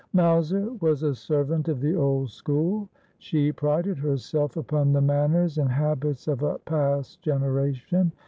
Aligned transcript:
Mowser 0.15 0.81
was 0.81 1.03
a 1.03 1.13
servant 1.13 1.67
of 1.67 1.79
the 1.79 1.93
old 1.95 2.31
school. 2.31 2.89
She 3.19 3.51
prided 3.51 3.99
herself 3.99 4.57
upon 4.57 4.93
the 4.93 5.01
manners 5.01 5.59
and 5.59 5.69
habits 5.69 6.27
of 6.27 6.41
a 6.41 6.57
past 6.57 7.21
generation. 7.21 8.11